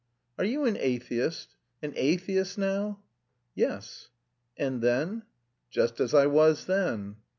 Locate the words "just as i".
5.69-6.25